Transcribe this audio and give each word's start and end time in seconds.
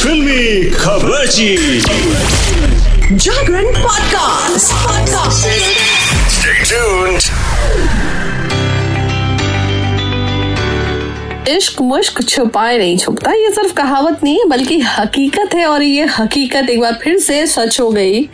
फिल्मी 0.00 0.70
खबरची 0.70 1.80
जागरण 3.16 3.64
podcast 3.64 4.72
podcast 4.72 5.48
इश्क 11.48 11.80
मुश्क 11.80 12.22
छुपाए 12.28 12.78
नहीं 12.78 12.98
छुपता 12.98 13.32
ये 13.32 13.50
सिर्फ़ 13.50 13.74
कहावत 13.74 14.20
नहीं 14.24 14.38
है 14.38 14.44
बल्कि 14.44 14.80
हकीकत 14.80 15.54
है 15.54 15.66
और 15.66 15.82
ये 15.82 16.06
हकीकत 16.18 16.70
एक 16.70 16.80
बार 16.80 16.98
फिर 17.02 17.18
से 17.18 17.46
सच 17.46 17.80
हो 17.80 17.90
गई। 17.90 18.28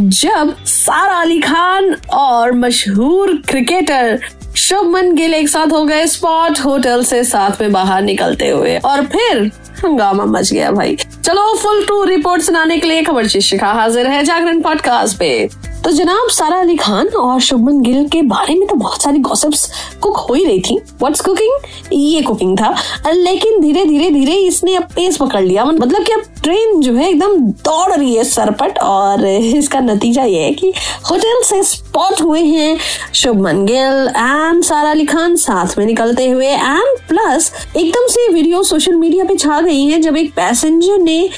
जब 0.00 0.64
सारा 0.66 1.14
अली 1.14 1.40
खान 1.40 1.96
और 2.14 2.52
मशहूर 2.52 3.42
क्रिकेटर 3.48 4.18
शुभमन 4.56 5.14
गिल 5.14 5.34
एक 5.34 5.48
साथ 5.48 5.72
हो 5.72 5.84
गए 5.84 6.06
स्पॉट 6.06 6.58
होटल 6.58 7.04
से 7.04 7.24
साथ 7.24 7.60
में 7.60 7.72
बाहर 7.72 8.02
निकलते 8.02 8.48
हुए। 8.48 8.76
और 8.76 9.04
फिर 9.06 9.50
हंगामा 9.84 10.24
मच 10.24 10.52
गया 10.52 10.70
भाई। 10.70 10.96
चलो 11.24 11.56
फुल 11.56 11.84
टू 11.84 12.04
रिपोर्ट 12.04 12.42
सुनाने 12.42 12.78
के 12.78 12.86
लिए 12.86 13.02
खबर 13.02 13.26
शिक्षिका 13.26 13.72
हाजिर 13.72 14.06
है 14.06 14.22
जागरण 14.24 14.60
पॉडकास्ट 14.60 15.18
पे। 15.18 15.48
तो 15.88 15.92
जनाब, 15.92 16.28
सारा 16.28 16.56
अली 16.60 16.74
खान 16.76 17.06
और 17.08 17.40
शुभमन 17.40 17.80
गिल 17.82 18.08
के 18.08 18.20
बारे 18.22 18.54
में 18.54 18.66
तो 18.68 18.74
बहुत 18.74 19.02
सारी 19.02 19.18
गॉसिप्स 19.18 19.64
कुक 20.02 20.16
हो 20.18 20.34
ही 20.34 20.44
रही 20.44 20.60
थी। 20.60 20.76
व्हाट्स 21.00 21.20
कुकिंग 21.20 21.92
ये 21.92 22.20
कुकिंग 22.22 22.56
था। 22.58 22.74
लेकिन 23.08 23.60
धीरे 23.60 23.84
धीरे 23.84 24.10
धीरे 24.10 24.34
इसने 24.38 24.74
अब 24.76 24.82
पेस 24.94 25.16
पकड़ 25.16 25.42
लिया। 25.42 25.64
मतलब 25.64 26.04
कि 26.04 26.12
अब 26.12 26.24
ट्रेन 26.42 26.80
जो 26.80 26.92
है 26.94 27.08
एकदम 27.10 27.38
दौड़ 27.38 27.92
रही 27.92 28.14
है 28.14 28.24
सरपट 28.24 28.78
और 28.78 29.24
इसका 29.26 29.80
नतीजा 29.80 30.24
ये 30.24 30.40
है 30.40 30.52
कि 30.52 30.72
होटल 31.10 31.42
से 31.44 31.62
स्पॉट 31.62 32.20
हुए 32.22 32.42
हैं 32.42 32.78
शुभमन 33.14 33.64
गिल 33.66 34.08
एंड 34.08 34.62
सारा 34.64 34.90
अली 34.90 35.06
खान 35.06 35.36
साथ 35.36 35.78
में 35.78 35.84
निकलते 35.86 36.28
हुए। 36.28 36.46
एंड 36.46 36.98
प्लस 37.08 37.52
एकदम 37.76 38.06
से 38.08 38.28
वीडियो 38.32 38.62
सोशल 38.64 38.96
मीडिया 38.96 39.24
पे 39.24 39.36
छा 39.36 39.60
गई 39.60 39.84
है 39.84 40.00
जब 40.00 40.16
एक 40.16 40.32
पैसेंजर 40.34 40.98
ने 40.98 41.28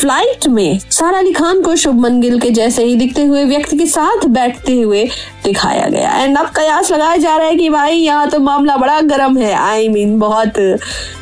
फ़्लाइट 0.00 0.46
में 0.48 0.78
सारा 0.90 1.18
अली 1.18 1.32
खान 1.32 1.62
को 1.62 1.76
शुभमन 1.76 2.20
गिल 2.20 2.38
के 2.40 2.50
जैसे 2.50 2.84
ही 2.84 2.94
दिखते 2.96 3.22
हुए 3.22 3.44
व्यक्ति 3.44 3.76
के 3.76 3.86
साथ 3.98 4.26
बैठते 4.30 4.80
हुए 4.80 5.04
दिखाया 5.44 5.86
गया। 5.88 6.10
एंड 6.14 6.38
अब 6.38 6.50
कयास 6.56 6.90
लगाया 6.92 7.16
जा 7.16 7.36
रहा 7.36 7.46
है 7.46 7.54
कि 7.56 7.68
भाई 7.70 7.94
यहाँ 7.94 8.28
तो 8.30 8.40
मामला 8.40 8.76
बड़ा 8.76 9.00
गर्म 9.02 9.38
है। 9.38 9.52
आई 9.54 9.86
I 9.86 9.92
मीन 9.92 10.08
mean, 10.08 10.20
बहुत 10.20 10.58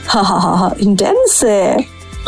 हा 0.08 0.20
हा 0.20 0.38
हा 0.38 0.54
हा 0.56 0.70
इंटेंस 0.82 1.40
है। 1.44 1.76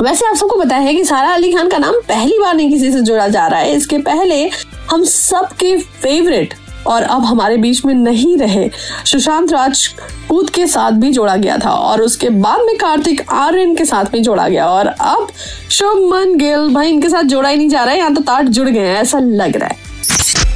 वैसे 0.01 0.27
आप 0.27 0.35
सबको 0.37 0.57
पता 0.57 0.77
है 0.77 0.95
कि 0.95 1.05
सारा 1.05 1.33
अली 1.35 1.53
खान 1.53 1.69
का 1.69 1.79
नाम 1.79 1.95
पहली 2.09 2.39
बार 2.39 2.55
नहीं 2.55 2.71
किसी 2.71 2.91
से 2.93 3.01
जोड़ा 3.01 3.27
जा 3.29 3.47
रहा 3.47 3.61
है। 3.61 3.73
इसके 3.77 3.99
पहले 3.99 4.49
हम 4.91 5.05
सबके 5.05 5.77
फेवरेट 5.77 6.55
और 6.87 7.03
अब 7.03 7.25
हमारे 7.25 7.57
बीच 7.57 7.85
में 7.85 7.93
नहीं 7.95 8.37
रहे 8.39 8.69
सुशांत 9.05 9.53
राजपूत 9.53 10.51
के 10.51 10.67
साथ 10.67 10.93
भी 10.93 11.11
जोड़ा 11.13 11.35
गया 11.37 11.57
था 11.59 11.71
और 11.71 12.03
उसके 12.03 12.31
बाद 12.31 12.61
में 12.67 12.77
कार्तिक 12.79 13.25
आर्यन 13.31 13.75
के 13.75 13.85
साथ 13.85 14.05
भी 14.05 14.21
जोड़ा 14.21 14.49
गया। 14.49 14.69
और 14.69 14.87
अब 14.87 15.29
शुभमन 15.71 16.37
गिल 16.37 16.69
भाई 16.75 16.89
इनके 16.89 17.09
साथ 17.09 17.23
जोड़ा 17.25 17.49
ही 17.49 17.57
नहीं 17.57 17.69
जा 17.69 17.83
रहा 17.83 17.93
है। 17.93 17.99
यहाँ 17.99 18.15
तो 18.15 18.21
ताट 18.23 18.49
जुड़ 18.49 18.69
गए 18.69 18.87
हैं 18.87 18.97
ऐसा 18.97 19.19
लग 19.19 19.57
रहा 19.57 19.69
है। 19.69 19.87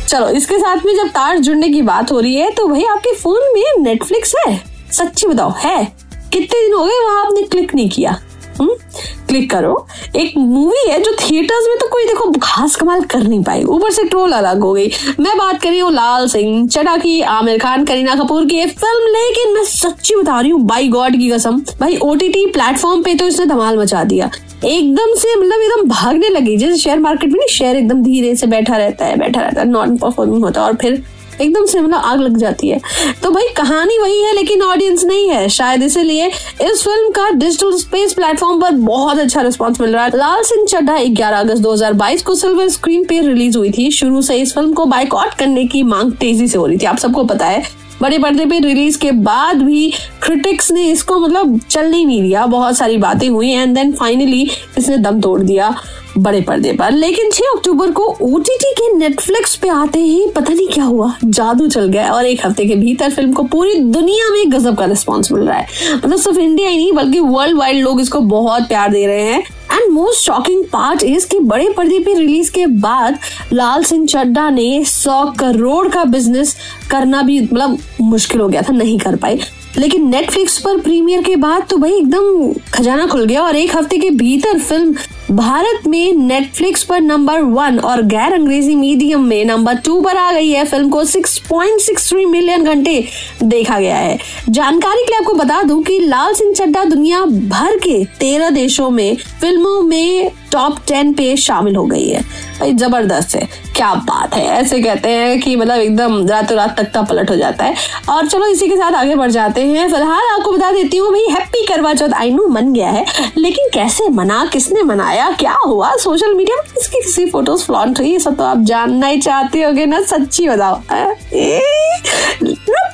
चलो, 0.08 0.28
इसके 0.28 0.58
साथ 0.58 0.84
में 0.86 0.95
जब 0.97 1.08
तार 1.08 1.39
जुड़ने 1.39 1.69
की 1.69 1.83
बात 1.83 2.12
हो 2.12 2.20
रही 2.20 2.34
है 2.36 2.50
तो 2.50 2.67
भाई 2.69 2.84
आपके 2.84 3.14
फ़ोन 3.14 3.53
में 3.55 3.83
नेटफ्लिक्स 3.84 4.34
है। 4.47 4.56
सच्ची 4.92 5.27
बताओ, 5.27 5.53
है। 5.56 5.84
कितने 6.33 6.61
दिन 6.61 6.72
हो 6.72 6.84
गए 6.84 6.98
वहाँ 7.05 7.25
आपने 7.27 7.42
क्लिक 7.42 7.75
नहीं 7.75 7.89
किया? 7.91 8.19
क्लिक 8.61 9.50
करो। 9.50 9.86
एक 10.17 10.36
मूवी 10.39 10.89
है 10.89 10.98
जो 11.03 11.12
थिएटर्स 11.20 11.67
में 11.69 11.77
तो 11.78 11.86
कोई 11.89 12.05
देखो 12.06 12.31
खास 12.42 12.75
कमाल 12.77 13.03
कर 13.05 13.22
नहीं 13.22 13.42
पाई 13.44 13.62
ऊपर 13.64 13.91
से 13.91 14.05
ट्रोल 14.05 14.33
अलग 14.33 14.61
हो 14.61 14.72
गई। 14.72 14.91
मैं 15.20 15.36
बात 15.39 15.61
कर 15.62 15.69
रही 15.69 15.78
हूँ 15.78 15.92
लाल 15.92 16.27
सिंह 16.28 16.69
चडा 16.69 16.97
की 16.97 17.20
आमिर 17.22 17.59
खान, 17.59 17.84
करीना 17.84 18.14
कपूर 18.14 18.47
की 18.47 18.64
फ़िल्म 18.67 19.12
लेकिन 19.12 19.55
मैं 19.55 19.64
सच्ची 19.67 20.17
बता 20.17 20.41
रही 20.41 20.50
हूँ 20.50 20.61
बाई 20.62 20.89
गॉड 20.89 21.17
की 21.17 21.31
कसम, 21.31 21.61
भाई 21.81 21.97
ओटीटी 21.98 22.47
प्लेटफॉर्म 22.48 23.03
पे 23.03 23.14
तो 23.14 23.27
इसने 23.27 23.47
धमाल 23.47 23.78
मचा 23.78 24.05
दिया। 24.05 24.31
एकदम 24.64 25.14
से 25.14 25.34
मतलब 25.37 25.62
एकदम 25.62 25.89
भागने 25.89 26.28
लगी। 26.28 26.56
जैसे 26.56 26.77
शेयर 26.78 26.98
मार्केट 27.00 27.31
में 27.31 27.39
नहीं 27.39 27.48
शेयर 27.50 27.77
एकदम 27.77 28.03
धीरे 28.03 28.34
से 28.37 28.47
बैठा 28.47 28.77
रहता 28.77 29.05
है, 29.05 29.16
बैठा 29.16 29.41
रहता 29.41 29.61
है 29.61 29.69
नॉन 29.69 29.97
परफॉर्मिंग 29.97 30.44
होता 30.44 30.61
है 30.61 30.66
और 30.66 30.77
फिर 30.77 31.03
एकदम 31.42 31.66
से 31.66 31.80
मतलब 31.80 32.00
आग 32.04 32.20
लग 32.20 32.36
जाती 32.36 32.69
है। 32.69 32.80
तो 33.22 33.30
भाई 33.30 33.48
कहानी 33.56 33.98
वही 33.98 34.20
है, 34.22 34.34
लेकिन 34.34 34.62
ऑडियंस 34.62 35.04
नहीं 35.04 35.28
है। 35.28 35.48
शायद 35.48 35.82
इसीलिए 35.82 36.26
इस 36.26 36.82
फ़िल्म 36.84 37.10
का 37.10 37.28
डिजिटल 37.30 37.76
स्पेस 37.76 38.12
प्लेटफॉर्म 38.12 38.60
पर 38.60 38.70
बहुत 38.72 39.19
अच्छा 39.19 39.42
रिस्पॉन्स 39.42 39.80
मिल 39.80 39.91
रहा 39.91 40.04
है। 40.04 40.16
लाल 40.16 40.42
सिंह 40.42 40.66
चड्ढा 40.66 40.97
11 40.98 41.38
अगस्त 41.38 41.62
2022 41.62 42.22
को 42.22 42.34
सिल्वर 42.34 42.69
स्क्रीन 42.69 43.04
पे 43.04 43.20
रिलीज़ 43.20 43.58
हुई 43.58 43.70
थी। 43.70 43.91
शुरू 43.91 44.22
से 44.22 44.36
इस 44.36 44.54
फ़िल्म 44.54 44.72
को 44.72 44.86
बाइकआउट 44.86 45.34
करने 45.34 45.64
की 45.66 45.82
मांग 45.82 46.12
तेज़ी 46.12 46.48
से 46.48 46.58
हो 46.58 46.66
रही 46.66 46.78
थी। 46.78 46.86
आप 46.86 46.98
सबको 46.98 47.25
पता 47.25 47.47
है, 47.47 47.62
बड़े 48.03 48.19
पर्दे 48.19 48.44
पे 48.47 48.59
रिलीज़ 48.59 48.98
के 48.98 49.10
बाद 49.12 49.62
भी 49.62 49.91
क्रिटिक्स 50.22 50.70
ने 50.72 50.86
इसको 50.91 51.19
मतलब 51.19 51.59
चलने 51.70 52.04
नहीं 52.04 52.22
दिया। 52.22 52.47
बहुत 52.47 52.76
सारी 52.76 52.97
बातें 52.97 53.28
हुई 53.28 53.50
एंड 53.53 53.74
देन 53.74 53.92
फाइनली 53.92 54.50
इसने 54.78 54.97
दम 54.98 55.20
तोड़ 55.20 55.41
दिया। 55.41 55.74
बड़े 56.19 56.41
पर्दे 56.41 56.73
पर। 56.73 56.93
लेकिन 56.93 57.31
6 57.31 57.47
अक्टूबर 57.55 57.91
को 57.91 58.05
ओटीटी 58.23 58.73
के 58.73 58.93
नेटफ्लिक्स 58.97 59.55
पे 59.56 59.69
आते 59.69 59.99
ही 59.99 60.27
पता 60.37 60.53
नहीं 60.53 60.69
क्या 60.69 60.84
हुआ, 60.84 61.12
जादू 61.25 61.69
चल 61.69 61.89
गया 61.89 62.11
और 62.12 62.27
एक 62.27 62.45
हफ़्ते 62.47 62.65
के 62.65 62.75
भीतर 62.75 63.11
फ़िल्म 63.11 63.33
को 63.33 63.43
पूरी 63.45 63.75
दुनिया 63.75 64.31
में 64.31 64.53
गजब 64.53 64.77
का 64.77 64.84
रिस्पॉन्स 64.84 65.33
मिल 65.33 65.43
रहा 65.43 65.59
है। 65.59 65.97
मतलब 65.97 66.19
सिर्फ़ 66.19 66.39
इंडिया 66.39 66.69
ही 66.69 66.77
नहीं, 66.77 66.93
बल्कि 66.93 67.21
वर्ल्ड 67.21 67.59
वाइड 67.59 67.83
लोग 67.83 68.01
इसको 68.01 68.21
बहुत 68.21 68.69
प्यार 68.69 68.91
दे 68.91 69.06
रहे 69.06 69.22
हैं। 69.22 69.43
And 69.72 69.93
most 69.93 70.21
shocking 70.21 70.65
part 70.65 71.03
is 71.03 71.27
कि 71.28 71.39
बड़े 71.41 71.69
पर्दे 71.69 71.99
पे 71.99 72.15
रिलीज़ 72.15 72.51
के 72.53 72.67
बाद 72.67 73.19
लाल 73.53 73.84
सिंह 73.84 74.06
चड्डा 74.06 74.49
ने 74.51 74.84
सौ 74.84 75.25
करोड़ 75.39 75.89
का 75.89 76.05
बिज़नेस 76.05 76.56
करना 76.91 77.22
भी 77.22 77.41
मतलब 77.41 77.78
मुश्किल 78.01 78.41
हो 78.41 78.49
गया 78.49 78.62
था, 78.62 78.72
नहीं 78.72 78.99
कर 78.99 79.17
पाए। 79.17 79.39
लेकिन 79.78 80.09
नेटफ्लिक्स 80.09 80.59
पर 80.59 80.78
प्रीमियर 80.78 81.22
के 81.22 81.37
बाद 81.37 81.67
तो 81.71 81.77
भाई 81.77 81.93
एकदम 81.93 82.53
खजाना 82.75 83.06
खुल 83.06 83.25
गया 83.25 83.43
और 83.43 83.56
एक 83.56 83.77
हफ़्ते 83.77 83.99
के 83.99 84.11
भीतर 84.11 84.59
फ़िल्म 84.59 84.95
भारत 85.32 85.87
में 85.87 86.12
नेटफ्लिक्स 86.12 86.82
पर 86.84 87.00
नंबर 87.00 87.41
वन 87.41 87.78
और 87.78 88.00
गैर 88.03 88.32
अंग्रेज़ी 88.32 88.75
मीडियम 88.75 89.25
में 89.25 89.44
नंबर 89.44 89.75
टू 89.76 90.00
पर 90.00 90.16
आ 90.16 90.32
गई 90.32 90.50
है। 90.50 90.65
फ़िल्म 90.65 90.88
को 90.88 91.04
6.63 91.04 92.26
मिलियन 92.26 92.65
घंटे 92.65 93.04
देखा 93.42 93.78
गया 93.81 93.97
है। 93.97 94.19
जानकारी 94.48 95.04
के 95.04 95.10
लिए 95.10 95.19
आपको 95.19 95.34
बता 95.34 95.62
दूँ 95.62 95.82
कि 95.82 95.98
लाल 95.98 96.34
सिंह 96.34 96.53
चड्डा 96.54 96.84
दुनिया 96.84 97.25
भर 97.25 97.76
के 97.78 98.04
तेरह 98.21 98.50
देशों 98.50 98.91
में 98.91 99.16
फ़िल्मों 99.41 99.81
में 99.82 100.31
टॉप 100.53 100.79
टेन 100.89 101.13
पे 101.13 101.37
शामिल 101.37 101.77
हो 101.77 101.85
गई 101.87 102.09
है। 102.09 102.21
भाई, 102.61 102.73
ज़बरदस्त 102.73 103.35
है। 103.35 103.49
क्या 103.77 103.93
बात 103.95 104.35
है। 104.35 104.45
ऐसे 104.47 104.81
कहते 104.83 105.09
हैं 105.09 105.41
कि 105.41 105.55
मतलब 105.57 105.81
एकदम 105.81 106.27
रातों 106.29 106.57
रात 106.57 106.79
तख्ता 106.81 107.03
पलट 107.03 107.31
हो 107.31 107.37
जाता 107.37 107.65
है। 107.65 107.75
और 108.11 108.29
चलो 108.29 108.47
इसी 108.47 108.69
के 108.69 108.77
साथ 108.77 108.93
आगे 108.93 109.15
बढ़ 109.15 109.31
जाते 109.31 109.61
हैं। 109.61 109.89
फ़िलहाल 109.91 110.29
आपको 110.33 110.53
बता 110.53 110.71
देती 110.73 110.97
हूँ, 110.97 111.11
भाई 111.11 111.27
हैप्पी 111.31 111.65
करवा 111.67 111.95
चौथ। 111.95 112.15
आई 112.15 112.31
नो 112.31 112.47
मन 112.47 112.73
गया 112.73 112.89
है, 112.89 113.05
लेकिन 113.39 113.69
कैसे 113.75 114.09
मना, 114.09 114.45
किसने 114.53 114.83
मनाया, 114.83 115.31
क्या 115.31 115.57
हुआ? 115.65 115.95
सोशल 115.97 116.35
मीडिया 116.35 116.57
में 116.57 116.65
किसकी 116.75 117.01
किसी 117.01 117.27
फ़ोटोज़ 117.27 117.65
फ्लॉन्ट 117.65 117.99
हुई? 117.99 118.19
सब 118.19 118.37
तो 118.37 118.45
आप 118.45 118.63
जानना 118.63 119.07
ही 119.07 119.21
चाहते 119.21 119.63
होगे 119.63 119.87
ना, 119.87 120.01
सच्ची 120.03 120.49
बताओ। 120.49 120.81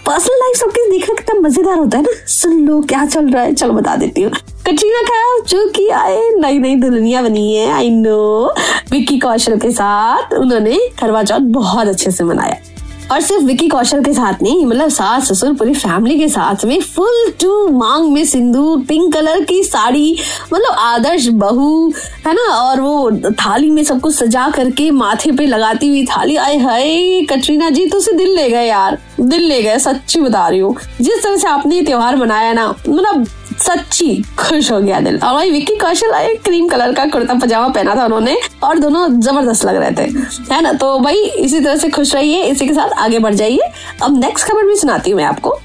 पर्सनल 0.06 0.36
लाइफ 0.36 0.56
सबके 0.56 0.90
देखना 0.90 1.14
कितना 1.14 1.40
मज़ेदार 1.40 1.78
होता 1.78 1.98
है 1.98 2.02
ना। 2.02 2.12
सुन 2.26 2.60
लो, 2.60 2.80
क्या 2.80 3.04
चल 3.06 3.28
रहा 3.28 3.42
है। 3.42 3.54
चलो 3.54 3.72
बता 3.72 3.96
देती 3.96 4.22
हूँ। 4.22 4.32
कटरीना 4.68 5.00
कैफ 5.02 5.46
जो 5.48 5.64
कि 5.66 5.88
आए 5.88 6.28
नई 6.38 6.58
नई 6.58 6.74
दुल्हनिया 6.76 7.22
बनी 7.22 7.54
है 7.54 7.70
आई 7.72 7.90
नो 7.90 8.54
विक्की 8.90 9.18
कौशल 9.18 9.56
के 9.58 9.70
साथ 9.70 10.34
उन्होंने 10.34 10.78
करवा 11.00 11.22
चौथ 11.22 11.46
बहुत 11.54 11.88
अच्छे 11.88 12.10
से 12.10 12.24
मनाया। 12.24 12.56
और 13.12 13.20
सिर्फ़ 13.20 13.44
विकी 13.44 13.68
कौशल 13.68 14.02
के 14.04 14.12
साथ 14.12 14.42
नहीं 14.42 14.66
मतलब 14.66 14.88
सास 14.88 15.30
ससुर 15.32 15.52
पूरी 15.54 15.74
फैमिली 15.74 16.18
के 16.18 16.28
साथ 16.28 16.64
में 16.64 16.80
फुल 16.80 17.30
टू 17.40 17.68
मांग 17.68 18.10
में 18.12 18.24
सिंदूर 18.24 18.84
पिंक 18.88 19.12
कलर 19.14 19.44
की 19.44 19.62
साड़ी 19.64 20.18
मतलब 20.52 20.76
आदर्श 20.78 21.28
बहू, 21.28 21.88
है 22.26 22.34
ना? 22.34 22.52
और 22.52 22.80
वो 22.80 23.10
थाली 23.40 23.70
में 23.70 23.82
सब 23.84 24.00
कुछ 24.00 24.14
सजा 24.14 24.48
करके 24.48 24.90
माथे 24.90 25.32
पे 25.32 25.46
लगाती 25.46 25.88
हुई 25.88 26.04
थाली, 26.06 26.36
आए 26.36 26.58
हाय, 26.58 27.22
कटरीना 27.22 27.70
जी 27.70 27.86
तो 27.86 27.98
उसे 27.98 28.12
दिल 28.12 28.34
ले 28.36 28.48
गए 28.50 28.66
यार। 28.66 28.98
दिल 29.20 29.42
ले 29.42 29.62
गए, 29.62 29.78
सच्ची 29.78 30.20
बता 30.20 30.48
रही 30.48 30.58
हूँ। 30.58 30.76
जिस 31.00 31.22
तरह 31.22 31.36
से 31.36 31.48
आपने 31.48 31.76
ये 31.76 31.82
त्योहार 31.82 32.16
मनाया 32.16 32.52
ना 32.52 32.68
मतलब 32.88 33.26
सच्ची 33.58 34.22
खुश 34.38 34.70
हो 34.72 34.80
गया 34.80 35.00
दिल। 35.00 35.18
और 35.18 35.34
भाई 35.34 35.50
विक्की 35.50 35.76
कौशल 35.76 36.12
आए 36.12 36.34
क्रीम 36.44 36.68
कलर 36.68 36.92
का 36.92 37.04
कुर्ता 37.06 37.34
पजामा 37.34 37.68
पहना 37.68 37.94
था 37.94 38.04
उन्होंने, 38.04 38.36
और 38.62 38.78
दोनों 38.78 39.08
ज़बरदस्त 39.20 39.64
लग 39.64 39.76
रहे 39.76 39.90
थे, 39.92 40.10
है 40.54 40.60
ना? 40.62 40.72
तो 40.72 40.98
भाई 40.98 41.16
इसी 41.16 41.60
तरह 41.60 41.76
से 41.76 41.88
खुश 41.88 42.14
रहिए, 42.14 42.42
इसी 42.44 42.66
के 42.66 42.74
साथ 42.74 42.98
आगे 42.98 43.18
बढ़ 43.18 43.34
जाइए। 43.34 43.70
अब 44.02 44.18
नेक्स्ट 44.20 44.48
खबर 44.48 44.66
भी 44.66 44.76
सुनाती 44.76 45.10
हूँ 45.10 45.16
मैं 45.16 45.24
आपको। 45.24 45.58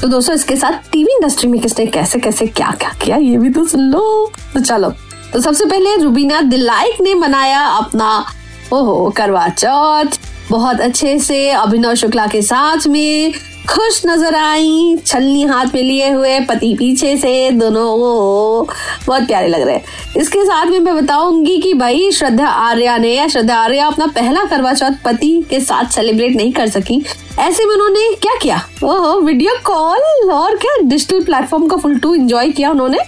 तो 0.00 0.08
दोस्तों, 0.08 0.34
इसके 0.34 0.56
साथ 0.56 0.90
टीवी 0.92 1.12
इंडस्ट्री 1.12 1.48
में 1.48 1.60
किसने 1.60 1.86
कैसे 1.86 2.18
कैसे, 2.18 2.46
क्या 2.46 2.70
क्या 2.70 2.90
किया, 3.02 3.16
ये 3.16 3.36
भी 3.38 3.50
तो 3.50 3.64
सुन 3.66 3.80
लो। 3.82 4.30
तो 4.54 4.60
चलो 4.60 4.92
तो 5.32 5.40
सबसे 5.40 5.64
पहले 5.64 5.96
रुबीना 5.96 6.40
दिलाइक 6.40 7.00
ने 7.00 7.14
मनाया 7.14 7.60
अपना, 7.60 8.24
ओहो, 8.72 9.10
करवा 9.16 9.48
चौथ। 9.48 10.18
बहुत 10.50 10.80
अच्छे 10.80 11.18
से 11.18 11.48
अभिनव 11.50 11.94
शुक्ला 11.94 12.26
के 12.26 12.42
साथ 12.42 12.86
में 12.86 13.32
खुश 13.70 14.02
नज़र 14.06 14.34
आई, 14.34 14.96
छलनी 15.06 15.42
हाथ 15.42 15.66
में 15.74 15.82
लिए 15.82 16.10
हुए, 16.10 16.40
पति 16.40 16.74
पीछे 16.78 17.16
से 17.16 17.50
दोनों 17.50 17.86
वो 17.98 18.68
बहुत 19.06 19.26
प्यारे 19.26 19.48
लग 19.48 19.62
रहे 19.62 19.74
हैं। 19.74 19.84
इसके 20.16 20.44
साथ 20.44 20.66
में 20.66 20.78
मैं 20.78 20.96
बताऊँगी 20.96 21.58
कि 21.58 21.74
भाई, 21.74 22.10
श्रद्धा 22.10 22.48
आर्या 22.48 22.96
ने 22.96 23.14
या 23.14 23.28
श्रद्धा 23.28 23.56
आर्या 23.56 23.86
अपना 23.86 24.06
पहला 24.06 24.44
करवा 24.44 24.74
चौथ 24.74 25.02
पति 25.04 25.46
के 25.50 25.60
साथ 25.60 25.84
सेलिब्रेट 25.84 26.36
नहीं 26.36 26.52
कर 26.52 26.68
सकी। 26.68 27.04
ऐसे 27.38 27.64
में 27.64 27.74
उन्होंने 27.74 28.14
क्या 28.14 28.34
किया? 28.42 28.60
ओहो 28.84 29.20
वीडियो 29.20 29.54
कॉल 29.64 30.30
और 30.30 30.56
क्या 30.56 30.76
डिजिटल 30.82 31.22
प्लेटफॉर्म 31.24 31.66
का 31.66 31.76
फुल 31.76 31.98
टू 31.98 32.14
एंजॉय 32.14 32.50
किया 32.50 32.70
उन्होंने, 32.70 32.98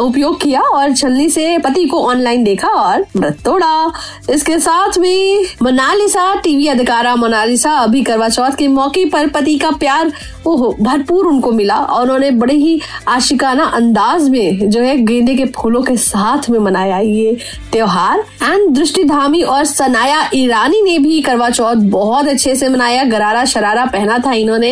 उपयोग 0.00 0.40
किया 0.40 0.60
और 0.60 0.94
छलनी 0.94 1.28
से 1.30 1.58
पति 1.58 1.84
को 1.84 2.02
ऑनलाइन 2.06 2.44
देखा 2.44 2.68
और 2.68 3.04
व्रत 3.16 3.38
तोड़ा। 3.44 3.92
इसके 4.30 4.58
साथ 4.58 4.98
में 4.98 5.44
मोनालिसा, 5.62 6.34
टीवी 6.34 6.66
अधिकारा 6.66 7.14
मोनालिसा 7.16 7.72
अभी 7.72 8.02
करवा 8.02 8.28
चौथ 8.28 8.56
के 8.58 8.68
मौके 8.68 9.04
पर 9.04 9.28
पति 9.28 9.56
का 9.58 9.70
प्यार 9.70 10.05
ओहो 10.46 10.74
भरपूर 10.80 11.26
उनको 11.26 11.50
मिला 11.52 11.76
और 11.76 12.02
उन्होंने 12.02 12.30
बड़े 12.30 12.54
ही 12.54 12.80
आशिकाना 13.08 13.64
अंदाज 13.64 14.28
में 14.28 14.70
जो 14.70 14.80
है 14.80 14.96
गेंदे 14.98 15.34
के 15.34 15.44
फूलों 15.44 15.82
के 15.82 15.96
साथ 15.96 16.50
में 16.50 16.58
मनाया 16.58 16.98
ये 16.98 17.36
त्योहार। 17.72 18.24
एंड 18.42 18.74
दृष्टि 18.76 19.04
धामी 19.04 19.42
और 19.42 19.64
सनाया 19.64 20.30
ईरानी 20.34 20.82
ने 20.82 20.98
भी 20.98 21.20
करवा 21.20 21.50
चौथ 21.50 21.76
बहुत 21.76 22.28
अच्छे 22.28 22.54
से 22.56 22.68
मनाया। 22.68 23.04
गरारा 23.04 23.44
शरारा 23.44 23.84
पहना 23.84 24.18
था 24.18 24.32
इन्होंने। 24.32 24.70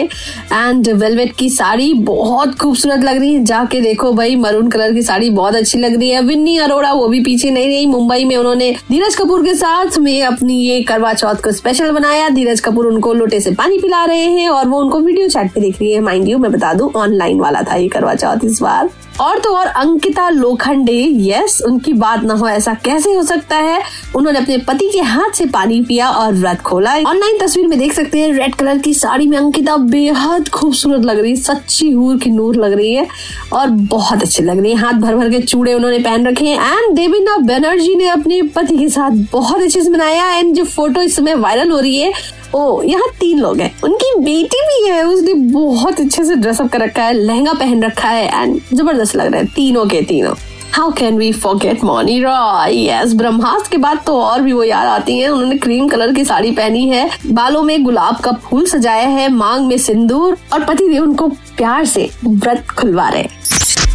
एंड 0.53 0.89
वेलवेट 0.89 1.35
की 1.37 1.51
साड़ी 1.51 1.93
बहुत 1.95 2.55
खूबसूरत 2.59 3.05
लग 3.05 3.19
रही 3.19 3.35
है। 3.35 3.45
जाके 3.45 3.81
देखो 3.81 4.13
भाई, 4.13 4.37
मरून 4.37 4.69
कलर 4.69 4.93
की 4.93 5.03
साड़ी 5.03 5.31
बहुत 5.31 5.55
अच्छी 5.55 5.79
लग 5.79 5.99
रही 5.99 6.11
है। 6.11 6.21
विन्नी 6.21 6.57
अरोड़ा, 6.59 6.93
वो 6.93 7.09
भी 7.09 7.21
पीछे 7.21 7.51
नहीं 7.51 7.67
रही। 7.67 7.87
मुंबई 7.87 8.25
में 8.25 8.37
उन्होंने 8.37 8.71
धीरज 8.91 9.15
कपूर 9.15 9.45
के 9.45 9.55
साथ 9.55 9.99
में 9.99 10.23
अपनी 10.23 10.59
ये 10.59 10.83
करवा 10.83 11.13
चौथ 11.15 11.35
को 11.35 11.53
स्पेशल 11.53 11.91
बनाया। 11.91 12.29
धीरज 12.29 12.61
कपूर 12.61 12.87
उनको 12.87 13.13
लोटे 13.15 13.41
से 13.41 13.51
पानी 13.51 13.79
पिला 13.79 14.05
रहे 14.05 14.25
हैं 14.25 14.49
और 14.49 14.69
वो 14.69 14.81
उनको 14.81 15.01
वीडियो 15.01 15.24
चैट 15.29 15.53
पे 15.53 15.61
देख 15.61 15.81
रही 15.81 15.93
है 15.93 16.01
माइंड 16.01 16.29
यू 16.29 16.39
मैं 16.39 16.53
बता 16.53 16.73
दू 16.75 16.93
ऑनलाइन 16.97 17.41
वाला 17.41 17.63
था 17.63 17.75
ये 17.75 17.89
करवा 17.89 18.15
चौथ 18.15 18.45
इस 18.45 18.63
बार। 18.63 18.91
और 19.21 19.39
तो 19.39 19.51
और 19.51 19.67
अंकिता 19.67 20.29
लोखंडे 20.29 21.09
यस 21.19 21.63
उनकी 21.67 21.93
बात 21.93 22.23
ना 22.23 22.35
हो, 22.35 22.49
ऐसा 22.49 22.75
कैसे 22.75 23.13
हो 23.15 23.23
सकता 23.23 23.57
है? 23.57 23.83
उन्होंने 24.17 24.39
अपने 24.39 24.59
पति 24.59 24.89
के 24.93 25.01
हाथ 25.01 25.31
से 25.31 25.47
पानी 25.47 25.81
पिया 25.83 26.09
और 26.11 26.33
व्रत 26.33 26.61
खोला। 26.61 26.95
ऑनलाइन 26.95 27.39
तस्वीर 27.39 27.67
में 27.67 27.79
देख 27.79 27.93
सकते 27.93 28.19
हैं 28.19 28.33
रेड 28.33 28.55
कलर 28.55 28.79
की 28.79 28.95
साड़ी 28.95 29.27
में 29.27 29.39
अंकिता 29.39 29.77
बेहद 29.77 30.49
खूबसूरत 30.49 31.05
लग 31.05 31.19
रही 31.19 31.31
है, 31.31 31.37
सच्ची 31.37 31.91
हूर 31.91 32.19
की 32.19 32.31
नूर 32.31 32.57
लग 32.57 32.73
रही 32.73 32.95
है 32.95 33.07
और 33.53 33.71
बहुत 33.71 34.23
अच्छी 34.23 34.43
लग 34.43 34.61
रही 34.61 34.73
है। 34.73 34.79
हाथ 34.79 34.93
भर 34.93 35.17
भर 35.17 35.31
के 35.31 35.41
चूड़े 35.41 35.75
उन्होंने 35.75 35.99
पहन 35.99 36.27
रखे 36.27 36.47
हैं 36.47 36.73
एंड 36.73 36.97
देविना 36.97 37.37
बनर्जी 37.37 37.95
ने 37.95 38.09
अपने 38.09 38.43
पति 38.43 38.77
के 38.77 38.89
साथ 38.89 39.11
बहुत 39.33 39.63
अच्छे 39.63 39.83
से 39.83 39.91
मनाया 39.91 40.31
एंड 40.35 40.55
जो 40.55 40.65
फ़ोटो 40.65 41.01
इस 41.01 41.17
समय 41.17 41.35
वायरल 41.35 41.71
हो 41.71 41.79
रही 41.81 42.01
है, 42.01 42.13
ओ, 42.55 42.83
यहाँ 42.83 43.09
तीन 43.21 43.39
लोग 43.39 43.61
हैं। 43.61 43.75
उनकी 43.85 44.13
बेटी 44.21 44.61
भी 44.61 44.89
है, 44.91 45.03
उसने 45.07 45.35
बहुत 45.35 46.01
अच्छे 46.01 46.25
से 46.25 46.35
ड्रेसअप 46.35 46.69
कर 46.73 46.81
रखा 46.81 47.03
है, 47.03 47.13
लहंगा 47.13 47.53
पहन 47.53 47.83
रखा 47.83 48.09
है 48.09 48.43
एंड 48.43 48.61
ज़बरदस्त 48.75 49.04
लग 49.17 49.33
रहे 49.33 49.41
हैं, 49.41 49.53
तीनों 49.55 49.85
के 49.87 50.03
तीनों। 50.03 50.35
हाउ 50.73 50.91
कैन 50.91 51.19
वी 51.19 51.33
फॉरगेट 51.33 51.85
मॉनी 51.85 52.19
रॉय 52.23 52.89
यस 52.89 53.13
ब्रह्मास्त्र 53.15 53.71
के 53.71 53.77
बाद 53.77 53.99
तो 54.07 54.21
और 54.21 54.41
भी 54.41 54.53
वो 54.53 54.63
याद 54.65 54.87
आती 54.87 55.19
हैं। 55.19 55.29
उन्होंने 55.29 55.57
क्रीम 55.57 55.89
कलर 55.89 56.13
की 56.15 56.25
साड़ी 56.25 56.51
पहनी 56.51 56.89
है। 56.89 57.11
बालों 57.27 57.63
में 57.63 57.85
गुलाब 57.85 58.17
का 58.17 58.33
फूल 58.45 58.67
सजाया 58.67 59.09
है, 59.09 59.29
मांग 59.29 59.67
में 59.67 59.77
सिंदूर 59.79 60.37
और 60.53 60.65
पति 60.65 60.89
देव 60.89 61.03
उनको 61.03 61.29
प्यार 61.29 61.85
से 61.85 62.11
व्रत 62.25 62.67
खुलवा 62.79 63.09
रहे 63.09 63.29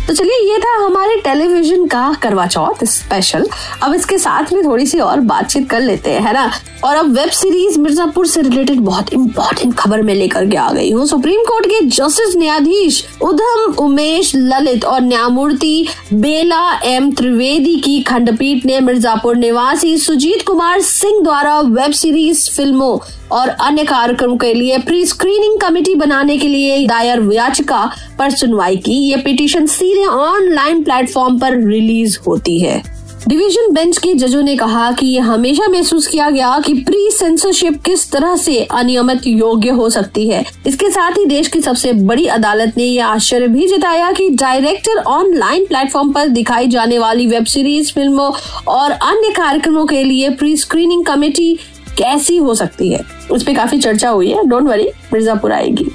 तो 0.09 0.13
चलिए, 0.15 0.37
ये 0.51 0.57
था 0.59 0.73
हमारे 0.83 1.15
टेलीविज़न 1.15 1.85
का 1.87 2.03
करवा 2.21 2.45
चौथ 2.47 2.83
स्पेशल 2.83 3.45
अब 3.83 3.93
इसके 3.95 4.17
साथ 4.17 4.53
में 4.53 4.63
थोड़ी 4.65 4.85
सी 4.85 4.99
और 4.99 5.19
बातचीत 5.21 5.69
कर 5.69 5.81
लेते 5.81 6.11
हैं, 6.11 6.21
है 6.21 6.33
ना? 6.33 6.51
और 6.83 6.95
अब 6.95 7.11
वेब 7.17 7.29
सीरीज़ 7.29 7.77
मिर्जापुर 7.79 8.27
से 8.27 8.41
रिलेटेड 8.41 8.79
बहुत 8.79 9.13
इंपॉर्टेंट 9.13 9.75
खबर 9.75 10.01
में 10.01 10.13
लेकर 10.15 10.45
के 10.49 10.57
आ 10.57 10.71
गई 10.71 10.89
हूँ। 10.91 11.05
सुप्रीम 11.07 11.43
कोर्ट 11.43 11.65
के 11.65 11.79
जस्टिस 11.81 12.35
न्यायाधीश 12.37 13.03
उधम 13.21 13.75
उमेश 13.79 14.31
ललित 14.35 14.85
और 14.85 15.01
न्यायमूर्ति 15.01 15.87
बेला 16.13 16.63
एम 16.85 17.11
त्रिवेदी 17.11 17.75
की 17.75 18.01
खंडपीठ 18.01 18.65
ने 18.65 18.79
मिर्जापुर 18.79 19.35
निवासी 19.35 19.97
सुजीत 19.97 20.45
कुमार 20.47 20.81
सिंह 20.81 21.23
द्वारा 21.23 21.59
वेब 21.61 21.91
सीरीज़ 21.93 22.49
फ़िल्मों 22.51 22.97
और 23.31 23.49
अन्य 23.49 23.83
कार्यक्रम 23.83 24.35
के 24.37 24.53
लिए 24.53 24.77
प्री 24.77 25.05
स्क्रीनिंग 25.05 25.59
कमेटी 25.61 25.93
बनाने 25.95 26.37
के 26.37 26.47
लिए 26.47 26.85
दायर 26.87 27.21
याचिका 27.33 27.89
पर 28.19 28.31
सुनवाई 28.31 28.77
की। 28.77 28.93
ये 29.09 29.17
पिटीशन 29.17 29.65
सीधे 29.65 29.98
ऑनलाइन 30.05 30.83
प्लेटफॉर्म 30.83 31.39
पर 31.39 31.57
रिलीज़ 31.67 32.17
होती 32.27 32.59
है। 32.59 32.99
डिवीज़न 33.27 33.73
बेंच 33.73 33.97
के 33.97 34.13
जजों 34.13 34.41
ने 34.41 34.55
कहा 34.57 34.91
कि 34.91 35.05
ये 35.05 35.19
हमेशा 35.19 35.67
महसूस 35.67 36.07
किया 36.07 36.29
गया 36.29 36.59
कि 36.59 36.73
प्री 36.73 37.09
सेंसरशिप 37.11 37.81
किस 37.83 38.11
तरह 38.11 38.35
से 38.35 38.63
अनियमित 38.63 39.27
योग्य 39.27 39.69
हो 39.69 39.89
सकती 39.89 40.27
है। 40.29 40.45
इसके 40.67 40.89
साथ 40.89 41.11
ही 41.11 41.25
देश 41.25 41.47
की 41.47 41.61
सबसे 41.61 41.93
बड़ी 41.93 42.25
अदालत 42.25 42.73
ने 42.77 42.83
यह 42.83 43.07
आश्चर्य 43.07 43.47
भी 43.47 43.67
जताया 43.67 44.11
कि 44.11 44.29
डायरेक्टर 44.29 44.97
ऑनलाइन 44.97 45.65
प्लेटफॉर्म 45.65 46.11
पर 46.11 46.27
दिखाई 46.27 46.67
जाने 46.67 46.99
वाली 46.99 47.27
वेब 47.27 47.45
सीरीज़ 47.45 47.93
फ़िल्मों 47.93 48.31
और 48.67 48.91
अन्य 48.91 49.29
कार्यक्रमों 49.29 49.85
के 49.85 50.03
लिए 50.03 50.29
प्री 50.29 50.57
स्क्रीनिंग 50.57 51.05
कमेटी 51.05 51.53
कैसी 51.97 52.37
हो 52.37 52.55
सकती 52.55 52.89
है? 52.89 53.03
उस 53.31 53.43
पर 53.43 53.53
काफ़ी 53.53 53.79
चर्चा 53.79 54.09
हुई 54.09 54.31
है 54.31 54.47
डोंट 54.47 54.63
वरी 54.63 54.89
मिर्जापुर 55.13 55.51
आएगी। 55.51 55.85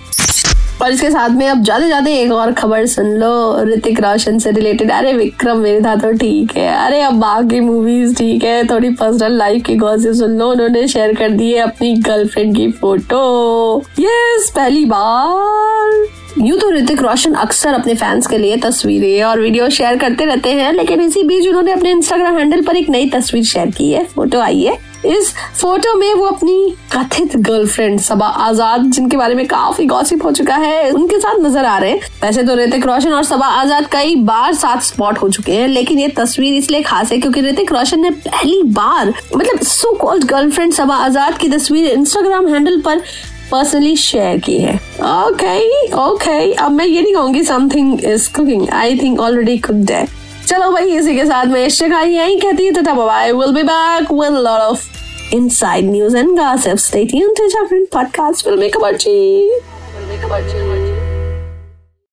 और 0.84 0.92
इसके 0.92 1.10
साथ 1.10 1.30
में 1.30 1.46
अब 1.48 1.62
जाते 1.64 1.88
जाते 1.88 2.14
एक 2.14 2.32
और 2.32 2.52
खबर 2.52 2.86
सुन 2.86 3.06
लो, 3.10 3.62
ऋतिक 3.64 4.00
रोशन 4.00 4.38
से 4.38 4.50
रिलेटेड 4.50 4.90
अरे 4.92 5.12
विक्रम, 5.12 5.58
मेरे 5.58 5.80
था 5.80 5.94
तो 5.96 6.10
ठीक 6.12 6.56
है। 6.56 6.66
अरे 6.76 7.00
अब 7.02 7.14
बाकी 7.20 7.60
मूवीज़ 7.60 8.14
ठीक 8.16 8.44
है, 8.44 8.66
थोड़ी 8.68 8.90
पर्सनल 8.90 9.36
लाइफ 9.38 9.62
की 9.66 9.76
गॉसिप 9.76 10.12
सुन 10.14 10.36
लो। 10.38 10.50
उन्होंने 10.50 10.86
शेयर 10.88 11.14
कर 11.16 11.30
दी 11.30 11.50
है 11.52 11.60
अपनी 11.60 11.94
गर्लफ्रेंड 11.98 12.54
की 12.56 12.70
फ़ोटो 12.72 13.82
यस 14.00 14.52
पहली 14.56 14.84
बार। 14.84 16.06
यूँ 16.38 16.58
तो 16.60 16.70
ऋतिक 16.70 17.02
रोशन 17.02 17.34
अक्सर 17.34 17.74
अपने 17.74 17.94
फैंस 17.94 18.26
के 18.26 18.38
लिए 18.38 18.56
तस्वीरें 18.56 19.22
और 19.24 19.40
वीडियो 19.40 19.68
शेयर 19.70 19.98
करते 19.98 20.24
रहते 20.24 20.52
हैं, 20.52 20.72
लेकिन 20.72 21.00
इसी 21.00 21.22
बीच 21.22 21.48
उन्होंने 21.48 21.72
अपने 21.72 21.90
इंस्टाग्राम 21.90 22.38
हैंडल 22.38 22.62
पर 22.62 22.76
एक 22.76 22.90
नई 22.90 23.10
तस्वीर 23.10 23.44
शेयर 23.44 23.70
की 23.70 23.90
है। 23.92 24.04
फ़ोटो 24.06 24.40
आई 24.40 24.62
है। 24.62 24.78
इस 25.06 25.32
फ़ोटो 25.54 25.94
में 25.94 26.12
वो 26.14 26.26
अपनी 26.26 26.74
कथित 26.92 27.36
गर्लफ्रेंड 27.38 27.98
सबा 28.00 28.26
आज़ाद, 28.26 28.84
जिनके 28.86 29.16
बारे 29.16 29.34
में 29.34 29.46
काफ़ी 29.46 29.86
गॉसिप 29.86 30.24
हो 30.24 30.30
चुका 30.32 30.56
है, 30.56 30.90
उनके 30.90 31.18
साथ 31.18 31.40
नज़र 31.40 31.64
आ 31.64 31.76
रहे 31.78 31.90
हैं। 31.90 32.00
वैसे 32.22 32.42
तो 32.42 32.54
ऋतिक 32.56 32.86
रोशन 32.86 33.12
और 33.12 33.24
सबा 33.24 33.46
आज़ाद 33.54 33.86
कई 33.92 34.14
बार 34.24 34.54
साथ 34.54 34.80
स्पॉट 34.82 35.18
हो 35.18 35.28
चुके 35.28 35.52
हैं, 35.52 35.68
लेकिन 35.68 35.98
ये 35.98 36.08
तस्वीर 36.16 36.54
इसलिए 36.54 36.82
खास 36.82 37.12
है 37.12 37.18
क्योंकि 37.18 37.40
ऋतिक 37.42 37.72
रोशन 37.72 38.00
ने 38.00 38.10
पहली 38.10 38.62
बार 38.72 39.12
मतलब 39.36 39.62
सो 39.64 39.92
कॉल्ड 39.96 40.24
गर्लफ्रेंड 40.24 40.72
सबा 40.72 40.96
आज़ाद 40.96 41.38
की 41.38 41.48
तस्वीर 41.48 41.86
इंस्टाग्राम 41.86 42.48
हैंडल 42.48 42.80
पर 42.80 43.02
पर्सनली 43.50 43.96
शेयर 43.96 44.38
की 44.40 44.58
है। 44.58 44.74
ओके 44.74 45.94
ओके 45.96 46.52
अब 46.54 46.70
मैं 46.72 46.86
ये 46.86 47.02
नहीं 47.02 47.14
कहूँगी 47.14 47.42
something 47.44 48.04
is 48.04 48.32
cooking 48.34 48.68
I 48.72 48.98
think 48.98 49.20
already 49.20 49.58
cooked 49.58 49.90
है। 49.90 50.06
चलो 50.46 50.70
भाई, 50.70 50.88
इसी 50.88 51.14
के 51.16 51.24
साथ 51.26 51.46
में 51.46 51.68
शिकाई 51.70 52.10
यही 52.10 52.38
कहती 52.40 52.64
है 52.66 52.72
तो 52.72 52.94
bye 52.96 53.32
will 53.32 53.52
be 53.52 53.62
back 53.62 54.12
with 54.12 54.32
lot 54.34 54.60
of 54.60 54.93
inside 55.34 55.84
news 55.84 56.14
and 56.14 56.36
gossip. 56.36 56.78
Stay 56.78 57.06
tuned 57.06 57.36
to 57.36 57.50
a 57.56 57.90
podcast. 57.90 58.46
We'll 58.46 58.56
make 58.56 58.76
a 58.76 58.78
bunch. 58.78 59.04
We'll 59.06 60.06
make 60.06 60.22
a 60.22 60.28
bunch. 60.28 60.73